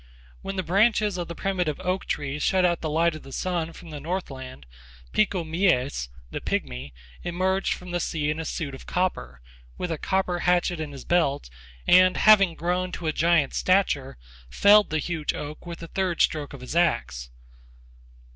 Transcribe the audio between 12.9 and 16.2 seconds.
to a giant's stature felled the huge oak with the third